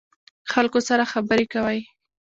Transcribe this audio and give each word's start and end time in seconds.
خلکو 0.51 0.79
سره 0.89 1.03
خبرې 1.11 1.45
کوئ؟ 1.53 1.79